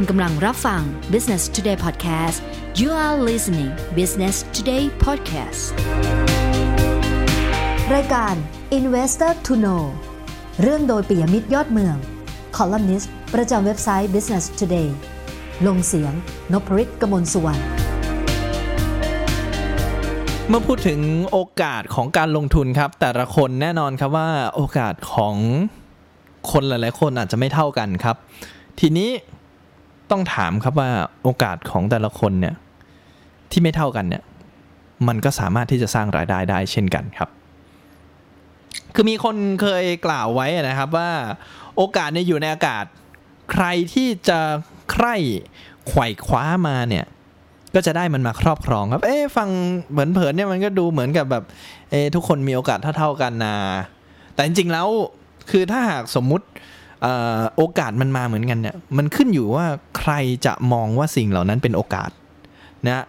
[0.00, 2.38] คุณกำลังรับฟัง Business Today Podcast
[2.80, 5.62] you are listening Business Today Podcast
[7.94, 8.34] รายการ
[8.78, 9.82] Investor to Know
[10.62, 11.96] เรื่องโดยปิยมิตรยอดเมือง
[12.56, 14.88] คอลัมนิสต์ประจำเว็บไซต์ Business Today
[15.66, 16.12] ลงเสียง
[16.52, 17.62] นพริตกมลสุวรรณ
[20.48, 21.00] เมื่อพูดถึง
[21.32, 25.34] โอกาสของการลงทุนครับ แต่ละคนแน่นอนครับว่าโอกาสของ
[26.50, 28.16] คนหลาย ๆ คนอาจจะไม่เท่ากันครับ
[28.82, 29.10] ทีนี้
[30.10, 30.90] ต้องถามครับว่า
[31.22, 32.54] โอกาสของแต่ละคนเนี่ย
[33.50, 34.24] ที่ไม่เท่ากันเนี่ย
[35.08, 37.28] มันก็สามารถที่จะสร้างรายได้ได้เช่นกันครับ
[38.94, 41.10] คือมีคนเคยกล่าวไว้นะครับว่า
[41.76, 42.84] โอกาสเนี่ยอยู่ในอากาศ
[43.52, 44.38] ใครที่จะ
[44.92, 45.16] ใคร่
[45.88, 47.06] ไขว่คว้ามาเนี่ย
[47.74, 49.48] ก็จะได้มันมาครอบครองครับ เอ๊ฟัง
[49.90, 51.44] เหมือนเผินเนี่ยมันก็ดูเหมือนกับแบบ
[51.90, 53.56] เอ๊ทุกคนมีโอกาสเท่าๆกันนะ
[54.34, 54.88] แต่จริงๆแล้ว
[55.50, 56.46] คือถ้าหากสมมุติ
[57.56, 59.66] โอกาสมันมาเหมือนกันเนี่ยมันขึ้นอยู่ว่า
[59.98, 60.12] ใคร
[60.46, 62.10] จะมองว่าสิ่งเหล่านั้นเป็นโอกาส
[62.86, 63.04] นะ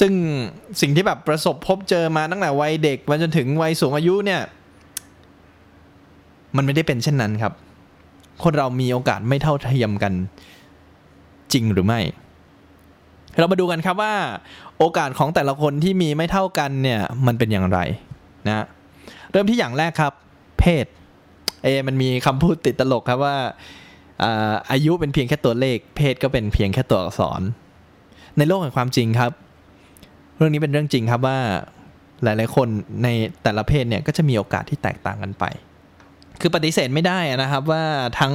[0.00, 0.12] ซึ่ง
[0.80, 4.40] สิ่งที่แบบประสบพบเจอมาตั้งแต่วัยเด็กมาจนถึงวัยสูงอายุเนี่ย
[6.56, 7.52] มันไม่ได้เป็นเช่นนั้นครับ
[8.42, 10.12] คนเรามีโอกาสไม่เท่าเทียมกัน
[11.52, 12.00] จริงหรือไม่
[13.38, 14.14] เรามาดูกันครับว่า
[14.78, 17.78] โอกาสของแต่ละคนที่มีไม่เท่ากันเนี่ยมันเป็นอย่างไร
[18.48, 18.66] นะ
[19.32, 20.12] เริ่มที่อย่างแรกครับ
[20.60, 20.86] เพศ
[21.62, 23.36] เอมันมีคำพูดติดตลกครับว่า
[24.70, 27.40] อายุเป็นเพียงแค่ตัวเลข เพศก็เป็นเพียงแค่ตัวอักษร
[28.36, 29.32] ในโลกแห่งความจริงครับ
[30.36, 31.38] เรื่องนี้เป็นเรื่องจริงครับว่า
[32.22, 32.68] หลาย ๆ คน
[33.02, 33.08] ใน
[33.42, 35.44] แต่ละเพศเนี่ยก็จะมีโอกาสที่แตกต่างกันไป
[36.40, 37.84] คือปฏิเสธไม่ได้นะครับว่า
[38.20, 38.34] ทั้ง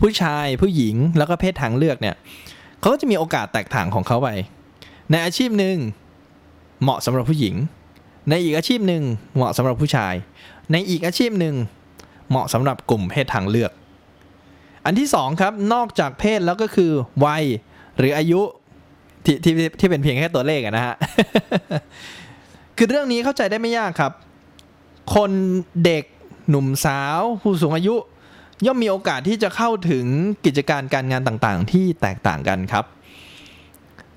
[0.00, 2.16] ผู้ชายผู้หญิงแล้วก็เพศทางเลือกเนี่ย
[2.80, 4.28] เขาก็จะมีโอกาสแตกต่างของเขาไป
[5.10, 5.76] ในอาชีพหนึ่ง
[6.82, 7.54] เหมาะสำหรับผู้หญิง
[8.30, 9.02] ในอีกอาชีพหนึ่ง
[9.36, 10.14] เหมาะสำหรับผู้ชาย
[10.72, 11.54] ในอีกอาชีพหนึ่ง
[12.30, 13.72] เหมาะสำหรับกลุ่มเพศทางเลือก
[14.84, 16.90] อันที่สองครับนอกจากเพศแล้วก็คือ
[17.24, 17.44] วัย
[17.98, 18.40] หรืออายุ
[19.24, 20.96] ที่ที่ที่เป็นเพียงแค่ตัวเลขนะฮะ
[22.76, 24.12] คือเรื่องนี้เข้าใจได้ไม่ยากครับ
[25.14, 25.30] คน
[25.84, 26.04] เด็ก
[26.50, 27.94] หนุ่มสาว ผู้สูงอายุ
[28.66, 30.04] ย่อมมีโอกาสที่จะเข้าถึง
[30.44, 32.84] กิจการการงานต่างๆ ที่แตกต่างกันครับ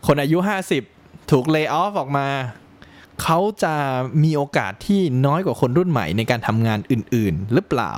[0.07, 0.37] คนอายุ
[0.85, 2.27] 50 ถูกเลิกออฟออกมา
[3.23, 3.73] เขาจะ
[4.23, 7.93] มีโอกาสที่น้อยกว่าคนรุ่นใหม่ในการทำงานอื่น ๆ หรือเปล่า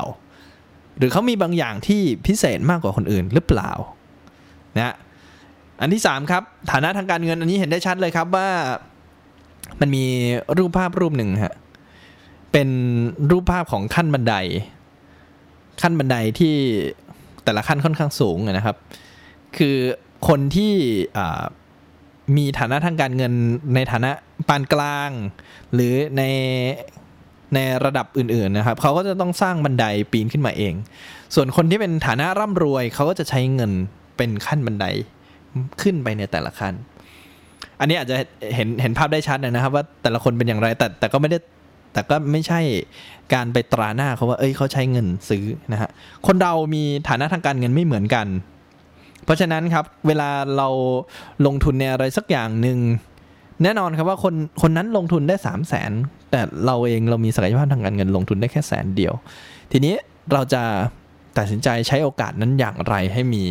[0.97, 3.71] หรือเขามีบางอย่างที่พิเศษมากกว่าคนอื่นหรือเปล่า
[4.77, 4.95] นะ
[5.81, 8.49] อันที่ 3 ครับ ฐานะทางการเงินอันนี้เห็นได้ชัดเลยครับว่า
[9.79, 10.05] มันมี
[10.57, 11.55] รูปภาพรูปหนึ่งฮะ
[12.51, 12.69] เป็น
[13.31, 14.35] รูปภาพของขั้นบันได
[15.81, 16.55] ขั้นบันไดที่
[17.43, 18.77] แต่ละขั้นค่อนข้างสูงนะครับ
[19.57, 19.77] คือ
[20.27, 20.73] คนที่
[22.37, 23.33] มีฐานะทางการเงิน
[23.75, 24.11] ในฐานะ
[24.47, 25.09] ปานกลาง
[25.73, 26.23] หรือใน
[27.55, 30.73] ในระดับอื่นๆนะครับเขาก็จะต้องสร้างบันไดปีนขึ้นมาเอง
[31.35, 33.71] ส่วนคนที่เป็นฐานะร่ำรวยเขาก็จะใช้เงิน
[34.17, 34.85] เป็นขั้นบันได
[35.81, 36.73] ขึ้นไปในแต่ละขั้น
[37.79, 38.15] อันนี้อาจจะ
[38.55, 41.37] เห็นเห็นภาพได้ชัดนะครับ ว่าแต่ละคนเป็นอย่างไรแต่แต่ก็ไม่ได้
[41.93, 42.59] แต่ก็ไม่ใช่
[43.33, 45.89] การไปตราหน้าเขาว่า เอ้ยเขาใช้เงินซื้อนะฮะ
[46.27, 48.27] คนเรามีฐานะทางการเงินไม่เหมือนกัน
[49.25, 50.67] เพราะฉะนั้นครับเวลาเรา
[51.45, 52.77] ลงทุนในอะไรสักอย่างหนึ่ง
[53.63, 55.91] แน่นอนครับว่าคนคนนั้นลงทุนได้สามแสน
[56.31, 59.13] แต่เราเองเรามีศักยภาพทางการเงินลงทุนได้แค่แสนเดียว
[59.71, 59.93] ทีนี้
[60.33, 60.63] เราจะ
[61.37, 63.43] ตัดสินใจใช้โอกาสนั้นอย่างไรให้มี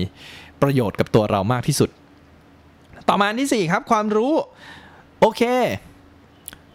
[0.63, 1.91] ประโยชน์กับตัวเรามากที่สุด
[3.09, 4.33] ต่อมาที่ 4 ครับ ความรู้
[5.21, 5.43] โอเค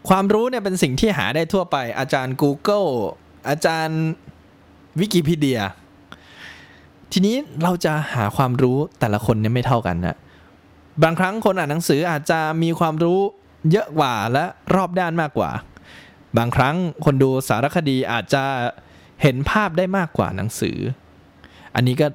[0.09, 2.89] ความรู้เนี่ยเป็นสิ่งที่หาได้ทั่วไปอาจารย์ Google
[3.49, 4.01] อาจารย์
[4.99, 5.61] วิกิพีเดีย
[7.12, 10.18] ทีนี้เราจะหาความรู้แต่ละคนเนี่ยไม่เท่ากันนะ
[11.03, 13.20] บางครั้งคนอ่านหนังสืออาจจะมีความรู้
[13.72, 15.52] เยอะกว่าและรอบด้านมากกว่า
[16.38, 16.75] บางครั้ง
[17.06, 18.44] คนดูสารคดีอาจจะ
[19.22, 20.78] เห็นภาพได้มากกว่าหนังสือ
[21.75, 22.08] อันนี้ก็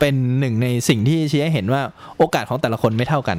[0.00, 1.82] เป็นหนึ่งในสิ่งที่ชี้ให้เห็นว่า
[2.18, 3.38] โอกาสของแต่ละคนไม่เท่ากัน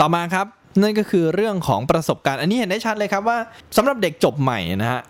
[0.00, 0.46] ต่อมาครับ
[0.82, 3.38] นั่นก็คือเรื่องของประสบการณ์ อันนี้เห็นได้ชัดเลยครับว่า
[3.76, 5.02] สำหรับเด็กจบใหม่นะฮะ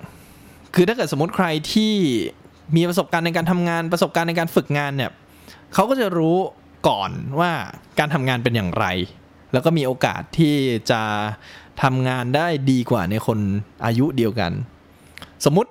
[0.75, 1.95] คือถ้าเกิดสมมติใครที่
[2.77, 5.11] มีประสบการณ์ในการทำงานประสบการณ์ในการฝึกงานเนี่ย
[5.75, 6.37] เขาก็จะรู้
[6.89, 7.11] ก่อน
[7.41, 7.53] ว่า
[7.99, 8.87] การทำงานเป็นอย่างไร
[9.53, 10.55] แล้วก็มีโอกาสที่
[10.91, 11.03] จะ
[11.83, 13.39] ทำงานได้ดีกว่าในคน
[13.85, 14.53] อายุเดียวกัน
[15.45, 15.71] สมมุติ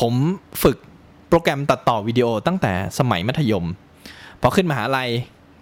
[0.00, 0.14] ผม
[0.62, 0.78] ฝึก
[1.28, 3.66] โปรแกรมตัดต่อวิดีโอตั้งแต่สมัยมัธยม
[4.40, 5.10] พอขึ้นมหาลัย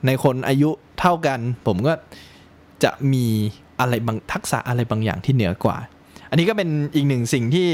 [0.07, 1.93] ในคนอายุเท่ากัน ผมก็
[2.85, 3.27] จะมี
[3.81, 5.77] อะไรบางทักษะอะไรบางอย่างที่เหนือกว่า
[6.33, 7.69] อันนี้ก็เป็นอีกหนึ่งสิ่งที่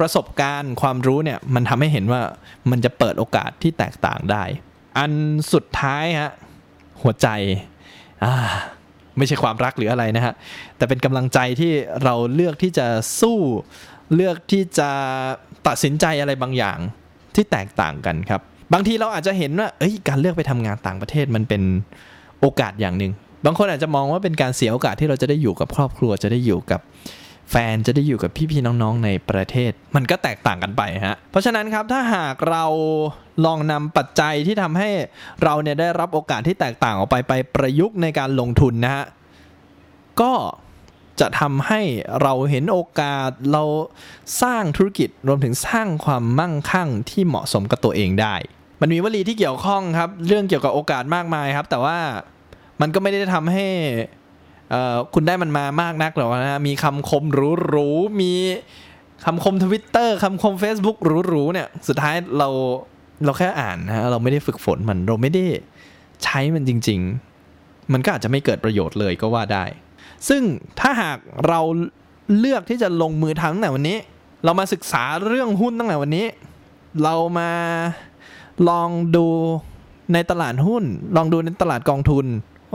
[0.00, 2.22] ประสบการณ์ความรู้เนี่ยมันทำให้เห็นว่า
[2.70, 4.44] มันจะเปิดโอกาสที่แตกต่างได้
[4.98, 5.12] อัน
[5.52, 6.30] สุดท้ายฮะ
[7.02, 7.28] หัวใจ
[8.24, 8.34] อ่า
[9.18, 10.34] ไม่ใช่ความรักหรืออะไรนะฮะ
[10.76, 11.72] แต่เป็นกำลังใจที่
[12.04, 12.86] เราเลือกที่จะ
[13.20, 13.38] สู้
[14.14, 14.90] เลือกที่จะ
[15.66, 16.78] ตัดสินใจอะไรบางอย่าง
[17.34, 18.40] ที่แตกต่างกันครับ
[18.72, 21.62] บางทีเราอาจจะเห็นว่าเอ้ยการเลือกไปทำงานต่างประเทศมันเป็น
[22.40, 23.12] โอกาสอย่างหนึ่ง
[23.44, 26.80] บางคนอาจจะมองว่าเป็นการเสียโอกาสที่เราจะได้อยู่กับครอบครัวจะได้อยู่กับ
[27.50, 32.64] แฟนจะได้อยู่กับพี่ๆน้องๆในประเทศ มันก็แตกต่างกันไปฮะเพราะฉะนั้นครับถ้าหากเรา
[33.46, 34.90] ลองนำปัจจัยที่ทำให้
[35.44, 39.04] เราเนี่ยได้รับโอกาสที่แตกต่างออกไปไปประยุกต์ในการลงทุนนะฮะ
[40.20, 40.32] ก็
[41.20, 41.80] จะทำให้
[42.22, 43.64] เราเห็นโอกาสเรา
[44.42, 48.34] สร้างธุรกิจรวมถึงสร้างความมั่งคั่งที่เหมาะสมกับตัวเองได้
[48.80, 51.98] มันมีวลีที่เกี่ยวข้องครับ เรื่องเกี่ยวกับโอกาสมากมายครับ แต่ว่า
[52.80, 53.66] มันก็ไม่ได้ทำให้
[55.14, 57.38] คุณได้มันมามากนักหรอกนะมีคำคมห
[57.72, 58.32] รูๆมี
[59.24, 60.96] คำคมทวิตเตอร์คำคม Facebook
[61.28, 62.48] หรูๆเนี่ยสุดท้ายเรา
[63.24, 65.44] เราแค่อ่านนะเราไม่ได้ฝึกฝนมันเราไม่ได้
[66.24, 67.00] ใช้มันจริง
[67.46, 69.64] ๆ มันก็อาจจะไม่เกิดประโยชน์เลยก็ว่าได้
[70.28, 70.42] ซึ่ง
[70.80, 71.18] ถ้าหาก
[71.48, 71.60] เรา
[72.38, 73.98] เลือกที่จะลงมือทำตั้งแต่วันนี้
[74.44, 76.26] เรามาศึกษาเรื่องหุ้นตั้งแต่วันนี้
[77.02, 77.50] เรามา
[78.68, 79.26] ลองดู
[80.12, 80.84] ในตลาดหุ้น
[81.16, 82.26] ลองดูในตลาดกองทุน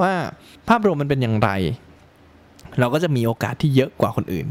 [0.01, 0.13] ว่า
[0.69, 1.49] ภาพรวมมันเป็นอย่างไร
[2.79, 4.47] เราก็จะมีโอกาสที่เยอะกว่าคนอื่น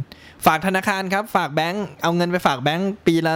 [0.47, 3.35] ฝากธนาคารครับ ฝากแบงก์เอาเงินไปฝากแบงก์ปีละ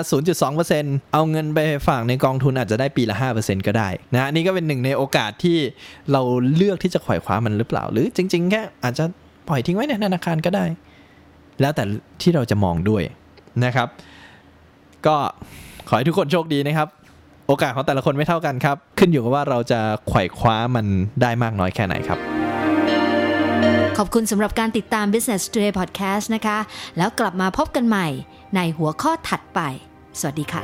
[0.56, 1.58] 0.2%เอาเงินไป
[1.88, 5.58] ฝากในกองทุนอาจจะได้ปีละ 5%ก็ได้นะนี่ก็เป็นหนึ่งในโอกาสที่
[6.12, 6.22] เรา
[6.54, 9.04] เลือกที่จะขวายคว้ามันหรือเปล่า หรือจริง ๆ แค่อาจจะ
[9.48, 10.64] ปล่อยทิ้งไว้ในธนาคารก็ได้
[11.60, 11.84] แล้วแต่
[12.22, 13.02] ที่เราจะมองด้วย
[13.64, 13.88] นะครับ
[15.06, 15.16] ก็
[15.88, 16.88] ขอให้ทุกคนโชคดีนะครับ
[17.48, 20.86] โอกาสของแต่ละคนไม่เท่ากันครับ ขึ้นอยู่กับว่าเราจะไขว่คว้ามัน
[21.22, 22.18] ได้มากน้อยแค่ไหนครับ
[23.98, 26.58] ขอบคุณสำหรับการติดตาม Business Today Podcast นะคะ
[26.96, 28.06] แล้วกลับมาพบกันใหม่
[28.56, 29.60] ในหัวข้อถัดไป
[30.20, 30.62] สวัสดีค่ะ